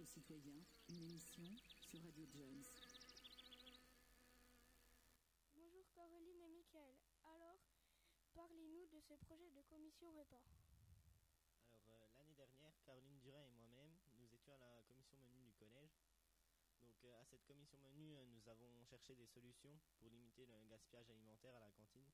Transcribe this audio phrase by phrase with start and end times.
[0.00, 1.44] tous éco-citoyens, une émission
[1.84, 2.64] sur Radio Jones.
[5.54, 6.96] Bonjour Caroline et Michael.
[7.22, 7.60] Alors,
[8.34, 10.40] parlez-nous de ce projet de commission repas.
[11.84, 15.52] Alors, euh, l'année dernière, Caroline Durin et moi-même, nous étions à la commission menu du
[15.52, 15.92] collège.
[16.80, 20.64] Donc, euh, à cette commission menu, euh, nous avons cherché des solutions pour limiter le
[20.70, 22.08] gaspillage alimentaire à la cantine.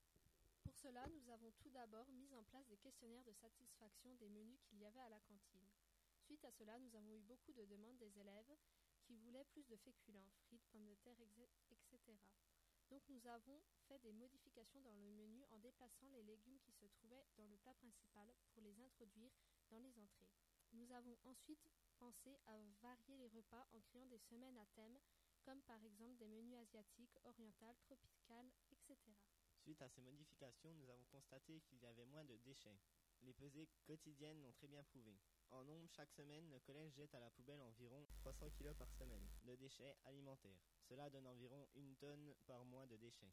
[0.65, 4.59] Pour cela, nous avons tout d'abord mis en place des questionnaires de satisfaction des menus
[4.67, 5.71] qu'il y avait à la cantine.
[6.27, 8.57] Suite à cela, nous avons eu beaucoup de demandes des élèves
[9.05, 11.21] qui voulaient plus de féculents, frites, pommes de terre,
[11.71, 12.19] etc.
[12.91, 16.87] Donc nous avons fait des modifications dans le menu en déplaçant les légumes qui se
[16.87, 19.31] trouvaient dans le plat principal pour les introduire
[19.71, 20.27] dans les entrées.
[20.73, 24.99] Nous avons ensuite pensé à varier les repas en créant des semaines à thème,
[25.45, 28.97] comme par exemple des menus asiatiques, orientales, tropicales, etc.
[29.63, 32.79] Suite à ces modifications, nous avons constaté qu'il y avait moins de déchets.
[33.27, 35.19] Les pesées quotidiennes l'ont très bien prouvé.
[35.51, 39.29] En nombre, chaque semaine, le collège jette à la poubelle environ 300 kg par semaine
[39.43, 40.61] de déchets alimentaires.
[40.89, 43.33] Cela donne environ une tonne par mois de déchets.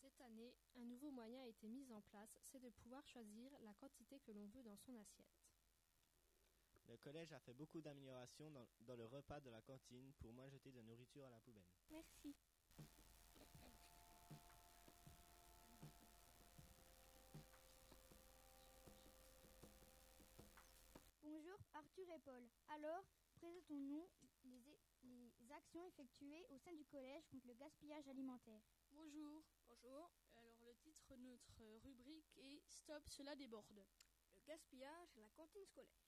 [0.00, 3.74] Cette année, un nouveau moyen a été mis en place, c'est de pouvoir choisir la
[3.74, 5.34] quantité que l'on veut dans son assiette.
[6.86, 10.48] Le collège a fait beaucoup d'améliorations dans, dans le repas de la cantine pour moins
[10.48, 11.66] jeter de nourriture à la poubelle.
[11.90, 12.36] Merci.
[21.28, 22.42] Bonjour Arthur et Paul.
[22.68, 23.04] Alors,
[23.34, 24.08] présentons-nous
[24.44, 28.62] les, les actions effectuées au sein du collège contre le gaspillage alimentaire.
[28.92, 29.44] Bonjour.
[29.68, 30.10] Bonjour.
[30.36, 33.84] Alors le titre de notre rubrique est Stop, cela déborde.
[34.34, 36.00] Le gaspillage à la cantine scolaire.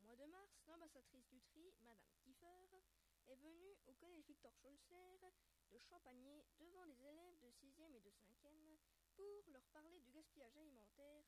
[0.00, 2.80] Au mois de mars, l'ambassadrice du tri, Madame Kiefer,
[3.26, 5.30] est venue au collège Victor Scholzer
[5.72, 8.78] de Champagné devant les élèves de 6e et de 5e
[9.14, 11.24] pour leur parler du gaspillage alimentaire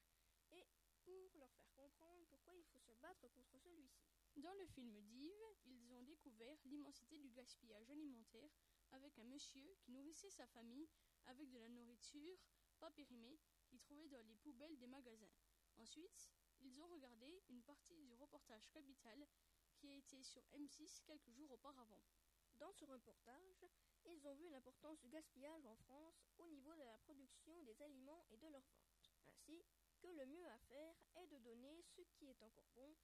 [0.53, 0.67] et
[1.07, 4.03] pour leur faire comprendre pourquoi il faut se battre contre celui-ci.
[4.37, 8.51] Dans le film d'Yves, ils ont découvert l'immensité du gaspillage alimentaire
[8.91, 10.89] avec un monsieur qui nourrissait sa famille
[11.27, 12.39] avec de la nourriture
[12.81, 15.33] pas périmée qu'il trouvait dans les poubelles des magasins.
[15.77, 16.29] Ensuite,
[16.61, 19.27] ils ont regardé une partie du reportage Capital
[19.77, 22.03] qui a été sur M6 quelques jours auparavant.
[22.55, 23.67] Dans ce reportage,
[24.07, 28.25] ils ont vu l'importance du gaspillage en France au niveau de la production des aliments
[28.31, 29.13] et de leur vente.
[29.29, 29.65] Ainsi
[30.01, 32.97] que le mieux à faire est de donner ce qui est encore bon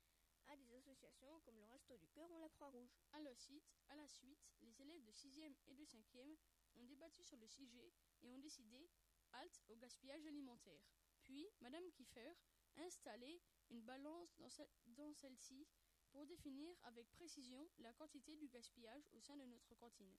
[0.48, 2.96] à des associations comme le Resto du Cœur ou la Croix-Rouge.
[3.12, 6.36] À la suite, à la suite, les élèves de 6e et de 5e
[6.76, 7.92] ont débattu sur le sujet
[8.22, 8.90] et ont décidé
[9.32, 10.82] halte au gaspillage alimentaire.
[11.22, 12.32] Puis, Madame Kiefer
[12.76, 15.66] a installé une balance dans, ce- dans celle-ci
[16.10, 20.18] pour définir avec précision la quantité du gaspillage au sein de notre cantine.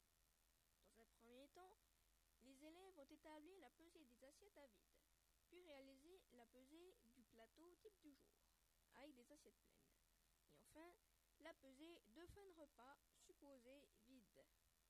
[0.97, 1.77] Dans un premier temps,
[2.41, 4.89] les élèves ont établi la pesée des assiettes à vide,
[5.53, 8.33] puis réalisé la pesée du plateau type du jour,
[8.95, 9.85] avec des assiettes pleines.
[10.57, 10.95] Et enfin,
[11.41, 14.43] la pesée de fin de repas supposée vide.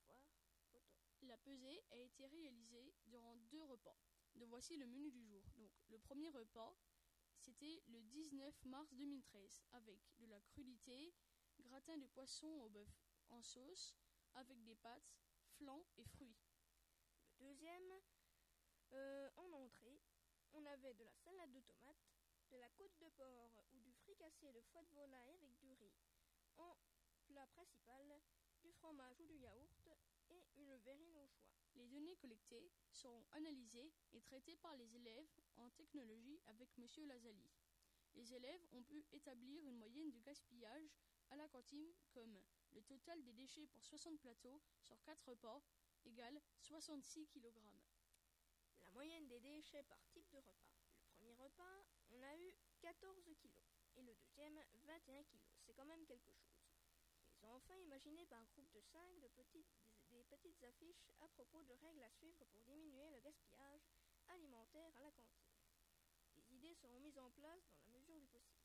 [0.05, 0.21] Voir
[0.55, 0.81] photo.
[1.23, 3.97] La pesée a été réalisée durant deux repas.
[4.35, 5.43] Donc voici le menu du jour.
[5.57, 6.73] Donc le premier repas,
[7.37, 11.13] c'était le 19 mars 2013 avec de la crudité,
[11.59, 12.89] gratin de poisson au bœuf
[13.29, 13.97] en sauce,
[14.35, 15.13] avec des pâtes,
[15.57, 16.37] flan et fruits.
[17.39, 18.01] Le deuxième,
[18.93, 19.99] euh, en entrée,
[20.53, 22.09] on avait de la salade de tomates,
[22.51, 25.93] de la côte de porc ou du fricassé de foie de volaille avec du riz.
[26.57, 26.77] En
[27.25, 28.21] plat principal,
[28.61, 29.89] du fromage ou du yaourt
[30.29, 31.49] et une verrine au choix.
[31.75, 36.85] Les données collectées seront analysées et traitées par les élèves en technologie avec M.
[37.07, 37.49] Lazali.
[38.13, 40.93] Les élèves ont pu établir une moyenne de gaspillage
[41.31, 42.39] à la cantine comme
[42.73, 45.63] le total des déchets pour 60 plateaux sur 4 repas
[46.05, 47.59] égale 66 kg.
[48.93, 50.71] Moyenne des déchets par type de repas.
[51.01, 53.63] Le premier repas, on a eu 14 kilos
[53.95, 55.49] et le deuxième 21 kilos.
[55.65, 56.61] C'est quand même quelque chose.
[57.31, 59.73] Ils ont enfin imaginé par un groupe de 5 de petites,
[60.09, 63.81] des, des petites affiches à propos de règles à suivre pour diminuer le gaspillage
[64.27, 65.49] alimentaire à la cantine.
[66.35, 68.61] Des idées seront mises en place dans la mesure du possible.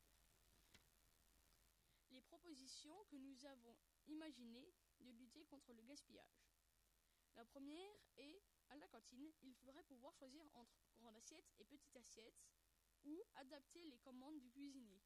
[2.11, 3.75] Les propositions que nous avons
[4.07, 6.45] imaginées de lutter contre le gaspillage.
[7.35, 11.95] La première est à la cantine, il faudrait pouvoir choisir entre grande assiette et petite
[11.97, 12.39] assiette
[13.05, 15.01] ou adapter les commandes du cuisinier.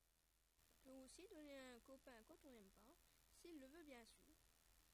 [0.75, 2.95] On peut aussi donner un copain quand on n'aime pas,
[3.35, 4.35] s'il le veut bien sûr.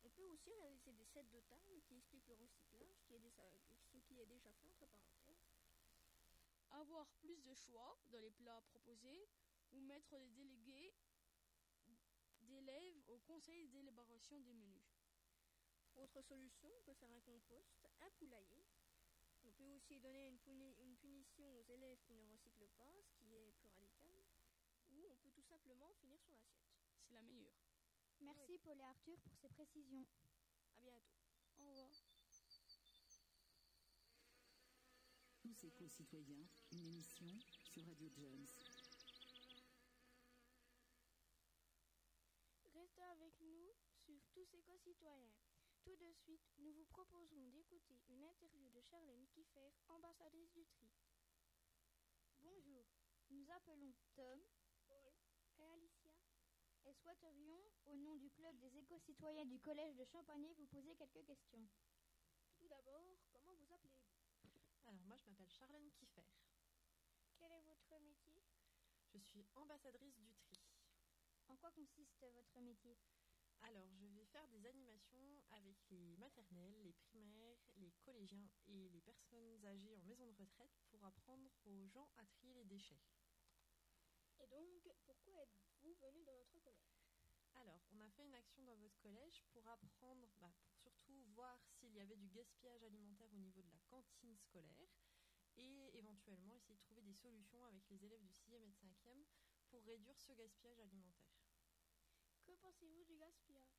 [0.03, 3.43] On peut aussi réaliser des sets de table qui expliquent le recyclage, qui est déjà,
[3.91, 5.49] ce qui est déjà fait entre parenthèses.
[6.71, 9.27] Avoir plus de choix dans les plats proposés
[9.71, 10.93] ou mettre des délégués
[12.41, 14.98] d'élèves au conseil d'élaboration des menus.
[15.99, 17.67] Autre solution, on peut faire un compost,
[17.99, 18.65] un poulailler.
[19.43, 23.11] On peut aussi donner une, puni- une punition aux élèves qui ne recyclent pas, ce
[23.17, 24.15] qui est plus radical.
[24.91, 26.71] Ou on peut tout simplement finir son assiette.
[27.05, 27.59] C'est la meilleure.
[28.21, 30.05] Merci Paul et Arthur pour ces précisions.
[30.75, 31.17] À bientôt.
[31.57, 31.91] Au revoir.
[35.41, 37.27] Tous éco-citoyens, une émission
[37.73, 38.47] sur Radio Jones.
[42.73, 43.73] Restez avec nous
[44.05, 45.33] sur Tous ces co-citoyens.
[45.83, 50.91] Tout de suite, nous vous proposerons d'écouter une interview de Charlène Kiffer, ambassadrice du tri.
[52.39, 52.85] Bonjour,
[53.29, 54.39] nous appelons Tom
[54.87, 55.13] Paul
[55.57, 56.11] et Alicia.
[56.85, 61.25] et souhaiterions, au nom du club des éco-citoyens du collège de Champagné, vous poser quelques
[61.25, 61.67] questions.
[62.57, 64.09] Tout d'abord, comment vous appelez-vous?
[64.85, 66.27] Alors moi je m'appelle Charlène Kiffer.
[67.37, 68.43] Quel est votre métier?
[69.13, 70.59] Je suis ambassadrice du tri.
[71.47, 72.97] En quoi consiste votre métier?
[73.61, 79.01] Alors je vais faire des animations avec les maternelles, les primaires, les collégiens et les
[79.01, 83.01] personnes âgées en maison de retraite pour apprendre aux gens à trier les déchets.
[84.39, 87.03] Et donc, pourquoi êtes-vous venu dans notre collège?
[87.55, 91.59] Alors on a fait une action dans votre collège pour apprendre, bah, pour surtout voir
[91.67, 94.89] s'il y avait du gaspillage alimentaire au niveau de la cantine scolaire
[95.57, 99.25] et éventuellement essayer de trouver des solutions avec les élèves du 6e et de 5e
[99.67, 101.48] pour réduire ce gaspillage alimentaire.
[102.49, 103.77] Que pensez-vous du gaspillage?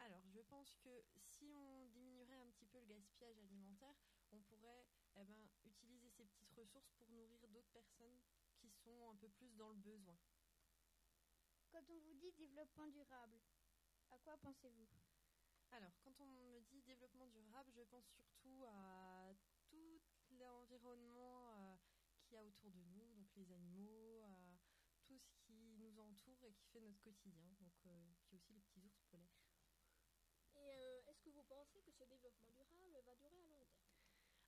[0.00, 3.96] Alors, je pense que si on diminuerait un petit peu le gaspillage alimentaire,
[4.30, 4.84] on pourrait
[5.16, 8.20] eh ben, utiliser ces petites ressources pour nourrir d'autres personnes
[8.58, 10.18] qui sont un peu plus dans le besoin.
[11.70, 13.40] Quand on vous dit développement durable,
[14.10, 14.88] à quoi pensez-vous?
[15.70, 19.32] Alors, quand on me dit développement durable, je pense surtout à
[19.64, 19.98] tout
[20.28, 21.76] l'environnement euh,
[22.20, 24.56] qu'il y a autour de nous, donc les animaux, euh,
[25.06, 25.51] tout ce qui
[25.92, 29.36] nous entoure et qui fait notre quotidien, donc, euh, puis aussi les petits ours polaires.
[30.54, 33.92] Et euh, est-ce que vous pensez que ce développement durable va durer à long terme?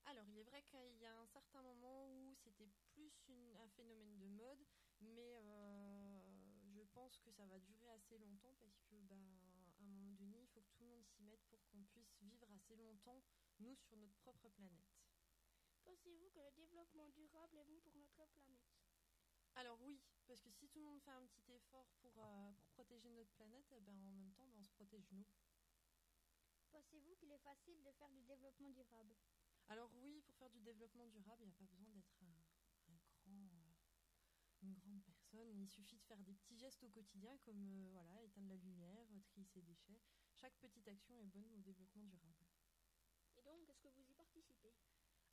[0.05, 3.69] Alors, il est vrai qu'il y a un certain moment où c'était plus une- un
[3.71, 4.65] phénomène de mode,
[5.01, 9.17] mais euh, je pense que ça va durer assez longtemps parce que, ben,
[9.79, 12.15] à un moment donné, il faut que tout le monde s'y mette pour qu'on puisse
[12.21, 13.23] vivre assez longtemps,
[13.59, 14.95] nous, sur notre propre planète.
[15.85, 18.61] Pensez-vous que le développement durable est bon pour notre planète?
[19.55, 22.69] Alors oui, parce que si tout le monde fait un petit effort pour, euh, pour
[22.71, 25.27] protéger notre planète, eh ben, en même temps, ben, on se protège nous.
[26.71, 29.17] Pensez-vous qu'il est facile de faire du développement durable?
[29.69, 32.97] Alors oui, pour faire du développement durable, il n'y a pas besoin d'être un, un
[33.23, 33.75] grand, euh,
[34.63, 35.61] une grande personne.
[35.61, 39.07] Il suffit de faire des petits gestes au quotidien comme euh, voilà, éteindre la lumière,
[39.27, 40.01] trier ses déchets.
[40.35, 42.45] Chaque petite action est bonne au développement durable.
[43.37, 44.75] Et donc, est-ce que vous y participez?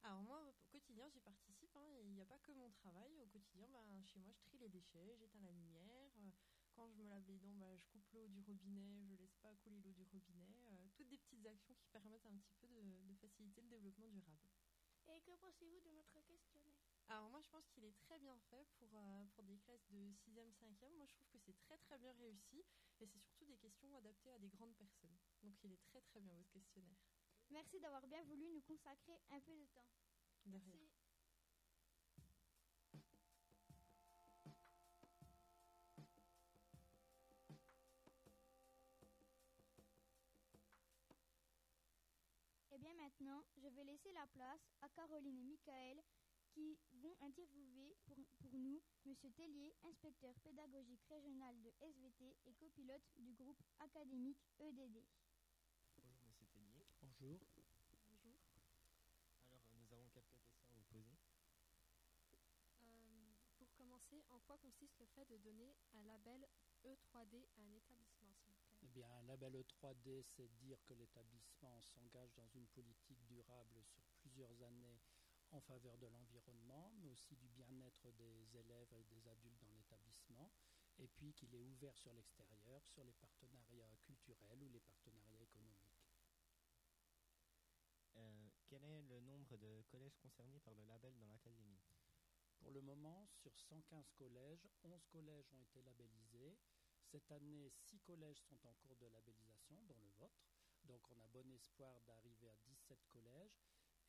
[0.03, 1.75] Alors moi, au quotidien, j'y participe.
[1.75, 3.21] hein, et Il n'y a pas que mon travail.
[3.21, 3.80] Au quotidien, ben,
[4.13, 6.11] chez moi, je trie les déchets, j'éteins la lumière.
[6.17, 6.31] euh,
[6.75, 9.55] quand je me lave les dents, ben, je coupe l'eau du robinet, je laisse pas
[9.57, 10.55] couler l'eau du robinet.
[10.71, 14.09] euh, toutes des petites actions qui permettent un petit peu de- de faciliter le développement
[14.09, 14.49] durable.
[15.07, 16.75] Et que pensez-vous de notre questionnaire?
[17.07, 20.13] Alors moi je pense qu'il est très bien fait pour, euh, pour des classes de
[20.25, 20.93] 6e, 5e.
[20.95, 22.63] Moi je trouve que c'est très très bien réussi
[22.99, 25.17] et c'est surtout des questions adaptées à des grandes personnes.
[25.43, 26.97] Donc il est très très bien votre questionnaire.
[27.49, 29.87] Merci d'avoir bien voulu nous consacrer un peu de temps.
[30.45, 30.51] De.
[30.51, 31.00] Merci.
[43.01, 45.97] Maintenant, je vais laisser la place à Caroline et Michael
[46.53, 53.01] qui vont interviewer pour, pour nous Monsieur Tellier, inspecteur pédagogique régional de SVT et copilote
[53.17, 55.01] du groupe académique EDD.
[55.97, 56.85] Bonjour Monsieur Tellier.
[57.01, 57.39] Bonjour.
[59.49, 61.17] Alors euh, nous avons quelques questions à vous poser.
[62.83, 63.33] Euh,
[64.29, 66.47] en quoi consiste le fait de donner un label
[66.83, 70.93] E3D à un établissement, s'il vous plaît Eh bien, un label E3D, c'est dire que
[70.93, 74.99] l'établissement s'engage dans une politique durable sur plusieurs années
[75.51, 80.49] en faveur de l'environnement, mais aussi du bien-être des élèves et des adultes dans l'établissement,
[80.97, 86.01] et puis qu'il est ouvert sur l'extérieur, sur les partenariats culturels ou les partenariats économiques.
[88.17, 91.81] Euh, quel est le nombre de collèges concernés par le label dans l'académie?
[92.61, 96.59] Pour le moment, sur 115 collèges, 11 collèges ont été labellisés.
[97.09, 100.45] Cette année, 6 collèges sont en cours de labellisation, dont le vôtre.
[100.83, 103.57] Donc on a bon espoir d'arriver à 17 collèges.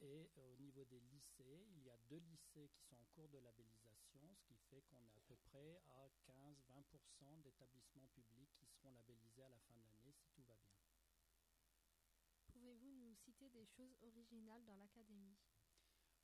[0.00, 3.30] Et euh, au niveau des lycées, il y a deux lycées qui sont en cours
[3.30, 8.66] de labellisation, ce qui fait qu'on est à peu près à 15-20% d'établissements publics qui
[8.66, 10.76] seront labellisés à la fin de l'année si tout va bien.
[12.52, 15.38] Pouvez-vous nous citer des choses originales dans l'académie?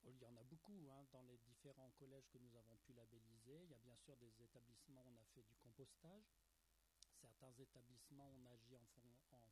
[0.05, 3.63] Il y en a beaucoup hein, dans les différents collèges que nous avons pu labelliser.
[3.65, 6.25] Il y a bien sûr des établissements où on a fait du compostage.
[7.21, 8.87] Certains établissements, on agit en,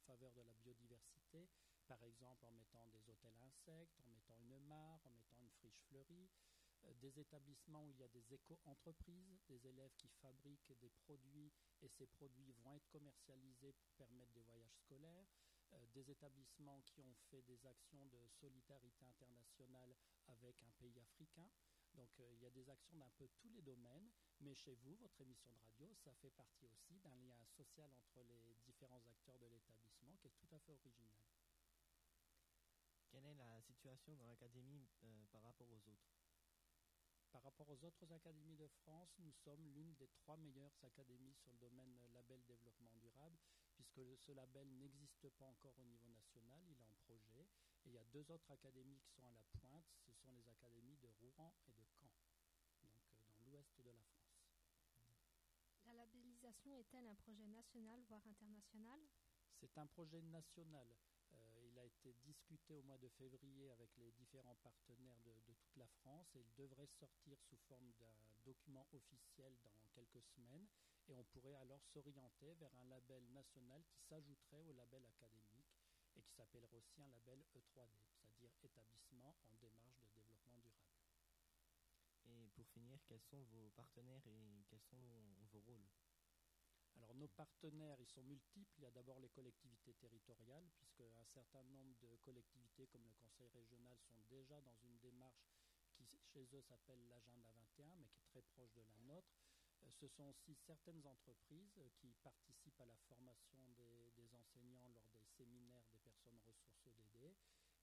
[0.06, 1.48] faveur de la biodiversité,
[1.88, 5.80] par exemple en mettant des hôtels insectes, en mettant une mare, en mettant une friche
[5.88, 6.28] fleurie.
[6.84, 11.50] Euh, des établissements où il y a des éco-entreprises, des élèves qui fabriquent des produits
[11.82, 15.26] et ces produits vont être commercialisés pour permettre des voyages scolaires,
[15.96, 19.94] des établissements qui ont fait des actions de solidarité internationale
[20.26, 21.48] avec un pays africain.
[21.94, 24.94] Donc euh, il y a des actions d'un peu tous les domaines, mais chez vous,
[24.96, 29.38] votre émission de radio, ça fait partie aussi d'un lien social entre les différents acteurs
[29.38, 31.16] de l'établissement qui est tout à fait original.
[33.08, 36.12] Quelle est la situation dans l'académie euh, par rapport aux autres
[37.32, 41.48] Par rapport aux autres académies de France, nous sommes l'une des trois meilleures académies sur
[41.52, 43.38] le domaine label développement durable,
[43.76, 47.46] puisque ce label n'existe pas encore au niveau national, il est en projet.
[47.84, 50.48] Et il y a deux autres académies qui sont à la pointe, ce sont les
[50.48, 52.10] académies de Rouen et de Caen,
[52.82, 54.42] donc euh, dans l'ouest de la France.
[55.84, 58.98] La labellisation est-elle un projet national, voire international?
[59.60, 60.88] C'est un projet national.
[61.76, 65.76] Il a été discuté au mois de février avec les différents partenaires de, de toute
[65.76, 66.34] la France.
[66.34, 68.16] Et il devrait sortir sous forme d'un
[68.46, 70.66] document officiel dans quelques semaines.
[71.06, 75.76] Et on pourrait alors s'orienter vers un label national qui s'ajouterait au label académique
[76.16, 80.96] et qui s'appellerait aussi un label E3D, c'est-à-dire établissement en démarche de développement durable.
[82.24, 84.96] Et pour finir, quels sont vos partenaires et quels sont
[85.52, 85.90] vos rôles?
[86.96, 88.74] Alors nos partenaires, ils sont multiples.
[88.78, 93.14] Il y a d'abord les collectivités territoriales, puisque un certain nombre de collectivités comme le
[93.14, 95.46] Conseil régional sont déjà dans une démarche
[95.94, 99.34] qui chez eux s'appelle l'agenda 21, mais qui est très proche de la nôtre.
[99.84, 105.08] Euh, ce sont aussi certaines entreprises qui participent à la formation des, des enseignants lors
[105.08, 107.34] des séminaires des personnes ressources ODD.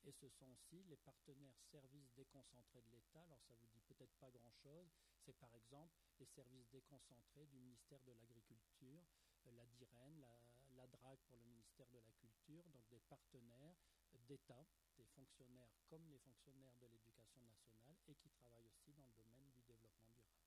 [0.05, 3.21] Et ce sont aussi les partenaires services déconcentrés de l'État.
[3.23, 4.91] Alors ça vous dit peut-être pas grand-chose.
[5.25, 9.03] C'est par exemple les services déconcentrés du ministère de l'Agriculture,
[9.45, 10.37] euh, la DIREN, la,
[10.75, 13.75] la DRAG pour le ministère de la Culture, donc des partenaires
[14.27, 14.65] d'État,
[14.97, 19.51] des fonctionnaires comme les fonctionnaires de l'éducation nationale et qui travaillent aussi dans le domaine
[19.51, 20.43] du développement durable.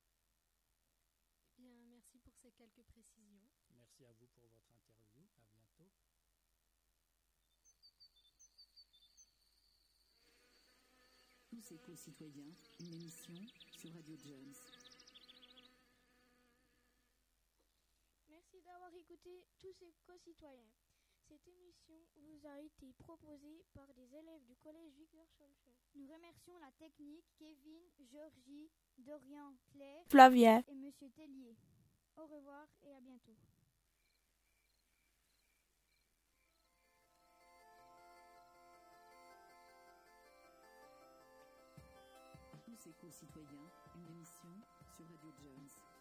[1.57, 3.51] Bien, merci pour ces quelques précisions.
[3.71, 5.27] Merci à vous pour votre interview.
[5.39, 5.91] À bientôt.
[11.67, 13.35] Tous éco-citoyens, une émission
[13.73, 14.55] sur Radio Jones.
[18.29, 20.71] Merci d'avoir écouté tous ces co-citoyens.
[21.29, 25.75] Cette émission vous a été proposée par des élèves du collège Victor Scholcher.
[25.97, 27.83] Nous remercions la technique Kevin,
[28.13, 30.63] Georgie, Dorian, Claire Flavia.
[30.69, 31.57] et Monsieur Tellier.
[32.17, 33.35] Au revoir et à bientôt.
[42.87, 44.49] Tous éco-citoyens, une émission
[44.95, 45.96] sur Radio Jones.